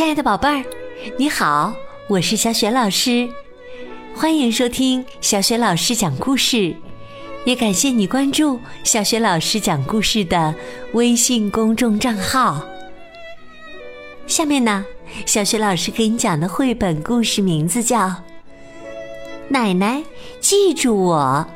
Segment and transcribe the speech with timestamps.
[0.00, 0.64] 亲爱的宝贝儿，
[1.18, 1.74] 你好，
[2.08, 3.28] 我是小雪老师，
[4.14, 6.74] 欢迎收听小雪老师讲故事，
[7.44, 10.54] 也感谢你关注小雪老师讲故事的
[10.94, 12.64] 微信公众账号。
[14.26, 14.86] 下面呢，
[15.26, 17.98] 小雪老师给你讲的绘本故事名字叫
[19.50, 20.02] 《奶奶
[20.40, 21.46] 记住我》。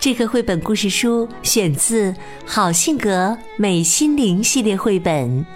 [0.00, 2.10] 这个绘本故事书选自
[2.44, 5.46] 《好性格美心灵》系列绘本。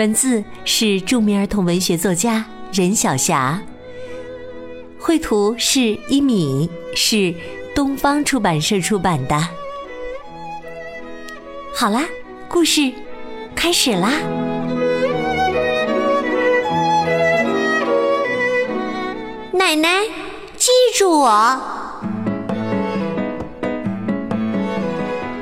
[0.00, 3.60] 文字是著名儿童文学作家任晓霞，
[4.98, 7.34] 绘图是一米，是
[7.74, 9.38] 东方出版社出版的。
[11.74, 12.06] 好啦，
[12.48, 12.90] 故事
[13.54, 14.10] 开始啦！
[19.52, 20.00] 奶奶，
[20.56, 21.60] 记住我。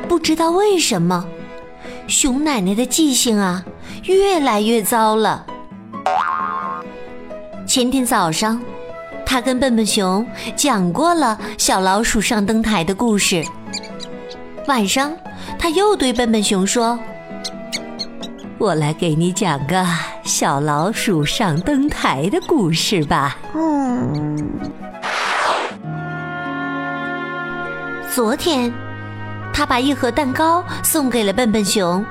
[0.08, 1.28] 不知道为什么，
[2.08, 3.64] 熊奶奶的记性啊。
[4.14, 5.44] 越来越糟了。
[7.66, 8.60] 前天早上，
[9.26, 13.44] 他跟笨笨熊讲过了小老鼠上灯台的故事。
[14.66, 15.12] 晚上，
[15.58, 16.98] 他又对笨笨熊说
[18.58, 19.86] ：“我来给你讲个
[20.24, 24.36] 小老鼠上灯台的故事吧。”嗯。
[28.10, 28.72] 昨天，
[29.52, 32.04] 他把一盒蛋糕送给了笨笨熊。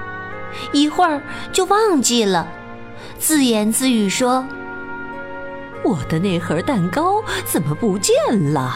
[0.71, 2.47] 一会儿就忘记了，
[3.19, 4.45] 自言自语说
[5.83, 8.15] ：“我的那盒蛋糕怎么不见
[8.53, 8.75] 了？”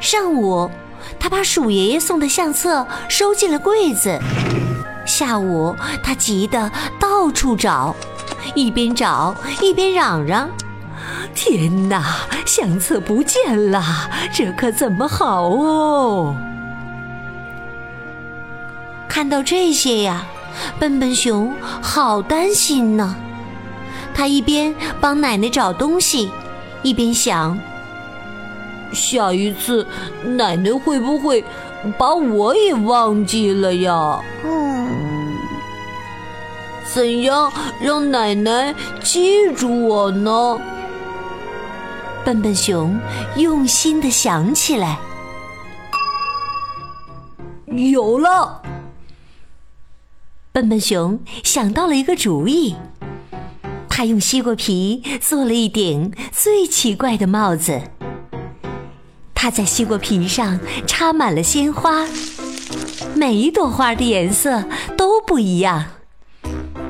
[0.00, 0.70] 上午，
[1.18, 4.18] 他把鼠爷爷送的相册收进了柜子。
[5.04, 7.94] 下午，他急得到处找，
[8.54, 10.48] 一边找一边嚷嚷
[11.34, 12.04] ：“天哪，
[12.46, 13.82] 相册不见了，
[14.32, 16.36] 这可怎么好哦！”
[19.18, 20.24] 看到这些呀，
[20.78, 21.52] 笨笨熊
[21.82, 23.16] 好担心呢。
[24.14, 26.30] 他一边帮奶奶找东西，
[26.84, 27.58] 一边想：
[28.92, 29.84] 下一次
[30.22, 31.44] 奶奶会不会
[31.98, 34.20] 把我也忘记了呀？
[34.44, 34.88] 嗯，
[36.94, 38.72] 怎样让奶奶
[39.02, 40.60] 记住我呢？
[42.24, 42.96] 笨笨熊
[43.34, 44.96] 用心的想起来，
[47.66, 48.62] 有了。
[50.58, 52.74] 笨笨熊想到了一个主意，
[53.88, 57.80] 他用西瓜皮做了一顶最奇怪的帽子。
[59.36, 62.08] 他在西瓜皮上插满了鲜花，
[63.14, 64.64] 每一朵花的颜色
[64.96, 65.84] 都不一样，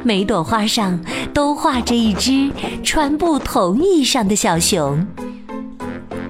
[0.02, 1.04] 每朵花上
[1.34, 2.50] 都画着一只
[2.82, 5.06] 穿不同衣裳的小熊。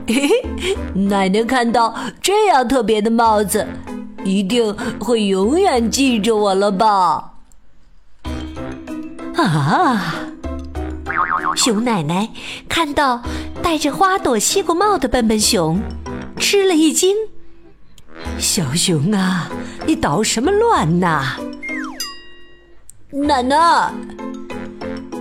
[0.08, 0.26] 嘿
[0.58, 3.64] 嘿，奶奶看到这样特别的帽子。
[4.28, 7.32] 一定会永远记着我了吧？
[9.36, 10.14] 啊！
[11.56, 12.28] 熊奶奶
[12.68, 13.22] 看到
[13.62, 15.80] 戴着花朵西瓜帽的笨笨熊，
[16.36, 17.16] 吃了一惊。
[18.38, 19.48] 小熊啊，
[19.86, 21.36] 你捣什么乱呐？
[23.10, 23.92] 奶奶，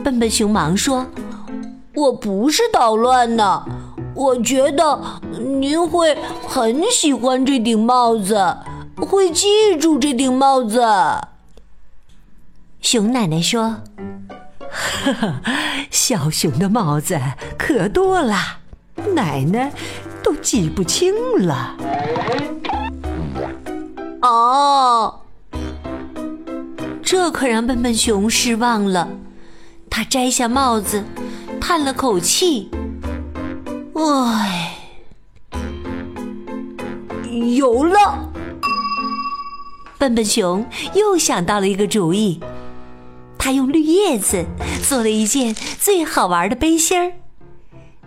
[0.03, 1.05] 笨笨熊忙说
[1.95, 3.63] ：“我不是捣乱呢，
[4.13, 4.99] 我觉得
[5.39, 8.57] 您会很喜欢这顶帽子。”
[9.05, 10.81] 会记住这顶帽子。
[12.81, 13.81] 熊奶奶说
[14.59, 15.41] ：“呵呵，
[15.91, 17.19] 小熊的帽子
[17.57, 18.59] 可多了，
[19.13, 19.73] 奶奶
[20.23, 21.75] 都记不清了。”
[24.21, 25.21] 哦，
[27.03, 29.09] 这可让笨笨熊失望了。
[29.89, 31.03] 他摘下帽子，
[31.59, 32.69] 叹了口气
[33.95, 34.77] ：“唉，
[37.55, 38.26] 有了。”
[39.97, 42.39] 笨笨熊又想到了一个主意，
[43.37, 44.45] 他用绿叶子
[44.87, 47.13] 做了一件最好玩的背心儿。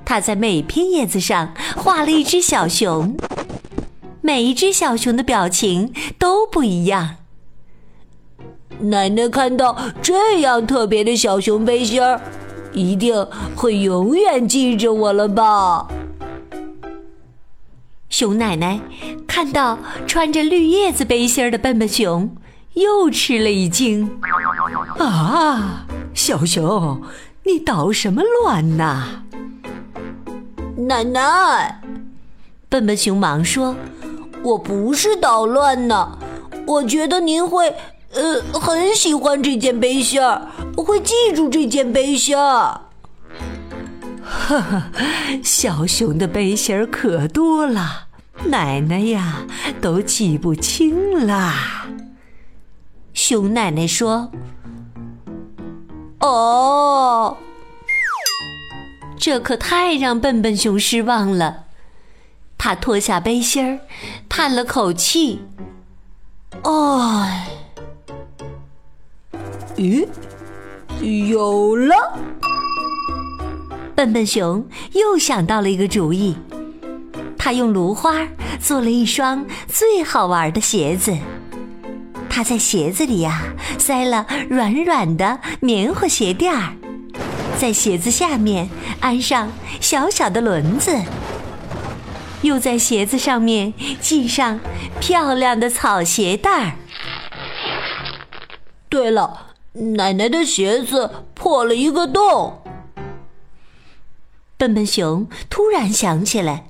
[0.05, 3.17] 他在每片叶子上画了一只小熊，
[4.21, 7.17] 每一只小熊的表情都不一样。
[8.79, 12.21] 奶奶看到这样特别的小熊背心儿，
[12.73, 13.27] 一定
[13.57, 15.89] 会永远记着我了吧？
[18.11, 18.81] 熊奶奶
[19.25, 22.37] 看到穿着绿叶子背心的笨笨熊，
[22.75, 24.19] 又吃了一惊。
[24.99, 27.01] 啊，小熊，
[27.45, 29.23] 你捣什么乱呐？
[30.77, 31.81] 奶奶，
[32.69, 33.77] 笨笨熊忙说
[34.43, 36.19] ：“我不是捣乱呢，
[36.67, 37.73] 我觉得您会，
[38.13, 42.81] 呃，很喜欢这件背心儿，会记住这件背心儿。”
[44.31, 44.85] 呵呵，
[45.43, 48.07] 小熊的背心儿可多了。
[48.47, 49.45] 奶奶呀，
[49.81, 51.87] 都记不清啦。
[53.13, 54.31] 熊奶奶说
[56.21, 57.37] ：“哦，
[59.19, 61.65] 这可太让笨笨熊失望了。
[62.57, 63.81] 他脱下背心儿，
[64.29, 65.43] 叹了口气
[66.63, 67.49] ：“唉，
[69.77, 70.07] 咦，
[71.29, 72.19] 有了！”
[74.01, 76.35] 笨笨熊又想到了一个主意，
[77.37, 78.27] 他用芦花
[78.59, 81.15] 做了一双最好玩的鞋子。
[82.31, 83.43] 他在鞋子里呀
[83.77, 86.73] 塞了软软的棉花鞋垫儿，
[87.59, 88.71] 在鞋子下面
[89.01, 89.53] 安上
[89.83, 90.97] 小小的轮子，
[92.41, 94.61] 又在鞋子上面系上
[94.99, 96.73] 漂亮的草鞋带儿。
[98.89, 102.63] 对了，奶奶的鞋子破了一个洞。
[104.61, 106.67] 笨笨熊突然想起来。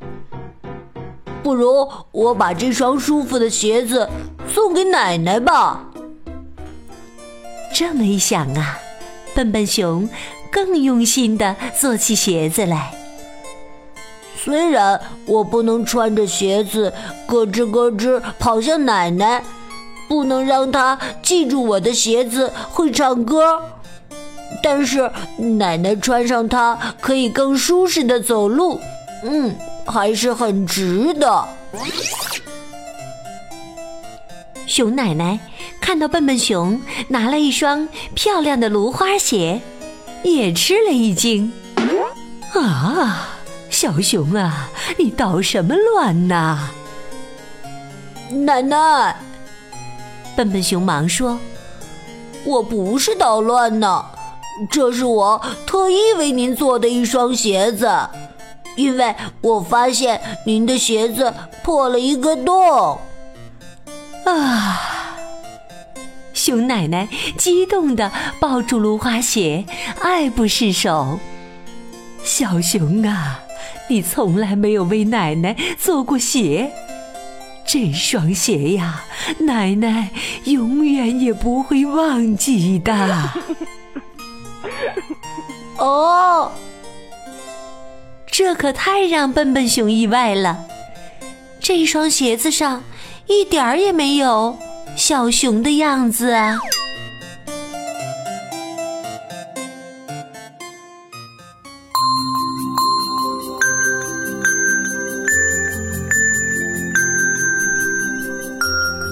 [1.43, 4.09] 不如我把这双舒服的鞋子
[4.55, 5.87] 送给奶奶吧。
[7.75, 8.79] 这么一想啊，
[9.35, 10.09] 笨笨熊
[10.53, 12.95] 更用心的做起鞋子来。
[14.37, 16.95] 虽然我不能穿着鞋子
[17.27, 19.43] 咯吱咯吱跑向奶奶，
[20.09, 23.61] 不能让她记住我的鞋子会唱歌，
[24.63, 28.81] 但是奶奶穿上它可以更舒适的走路。
[29.23, 29.55] 嗯。
[29.87, 31.49] 还是很值的。
[34.69, 35.41] 熊奶奶
[35.81, 39.61] 看到笨笨熊拿了一双漂亮的芦花鞋，
[40.23, 41.53] 也吃了一惊。
[42.55, 43.31] 啊，
[43.69, 46.71] 小熊啊，你捣什么乱呢？
[48.31, 49.17] 奶奶，
[50.37, 51.41] 笨笨熊忙说
[52.47, 54.05] ：“我不是捣乱呢，
[54.71, 57.89] 这是我特意为您做的一双鞋子。”
[58.77, 62.99] 因为我发现您的鞋子破了一个洞，
[64.25, 65.17] 啊！
[66.33, 69.67] 熊奶奶激动地抱住芦花鞋，
[70.01, 71.19] 爱不释手。
[72.23, 73.41] 小熊啊，
[73.89, 76.73] 你从来没有为奶奶做过鞋，
[77.67, 79.03] 这双鞋呀，
[79.41, 80.11] 奶奶
[80.45, 83.31] 永远也不会忘记的。
[85.81, 86.53] 哦。
[88.27, 90.65] 这可太让笨笨熊意外了，
[91.59, 92.83] 这双鞋子上
[93.27, 94.57] 一点儿也没有
[94.97, 96.57] 小熊的样子啊！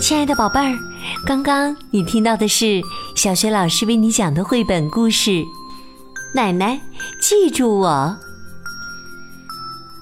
[0.01, 0.73] 亲爱的宝贝儿，
[1.27, 2.81] 刚刚你听到的是
[3.15, 5.31] 小学老师为你讲的绘本故事
[6.35, 6.79] 《奶奶
[7.21, 7.89] 记住我》。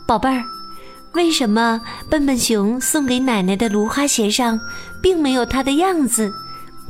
[0.06, 0.44] 宝贝儿，
[1.12, 1.80] 为什么
[2.10, 4.60] 笨笨熊送给奶奶的芦花鞋上
[5.00, 6.32] 并没有它的样子，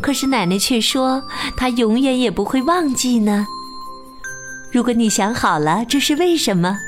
[0.01, 1.23] 可是奶奶却说
[1.57, 3.47] 她永远也不会忘记呢？
[4.73, 6.79] 如果你想好了这是为什么，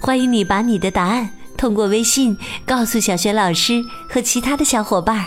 [0.00, 5.26] 欢迎你把你的答案通过微信告诉小学老师和其他的小伙伴。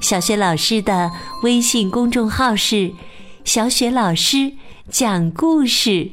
[0.00, 1.10] 小学老师的
[1.44, 2.92] 微信公众号是
[3.44, 4.52] “小雪老师
[4.90, 6.10] 讲故事”。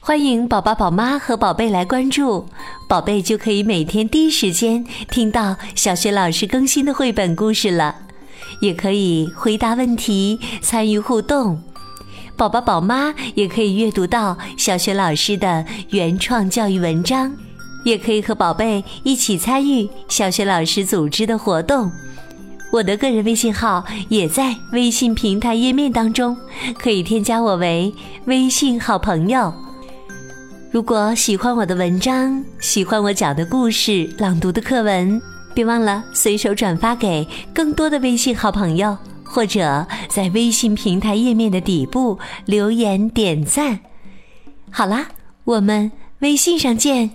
[0.00, 2.46] 欢迎宝宝、宝妈和宝贝来关注，
[2.88, 7.96] 宝贝就可以每天第一时间听到小学老师更新的绘本故事了，
[8.60, 11.62] 也可以回答问题、参与互动。
[12.36, 17.34] 宝宝、宝妈也可以阅读到小学老师的原创教育文章，
[17.84, 21.90] 也可以和宝贝一起参与小学老师组织的活动。
[22.74, 26.36] 我的个人微信号也在微信平台页面当中，
[26.76, 29.54] 可以添加我为微信好朋友。
[30.72, 35.22] 如果喜欢我的文章，喜欢我讲的故事、朗读的课文，
[35.54, 43.78] 别忘了随手转发给更多的微信好朋友，或者在微信平台页面的底部留言点赞。
[44.72, 45.06] 好啦，
[45.44, 47.12] 我们微信上见。